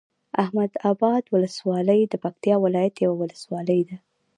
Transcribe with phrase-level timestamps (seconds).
[0.43, 3.95] احمداباد ولسوالۍ د پکتيا ولايت یوه ولسوالی ده